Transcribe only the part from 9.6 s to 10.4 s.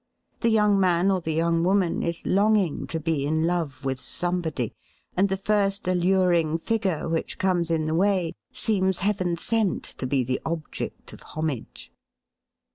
to be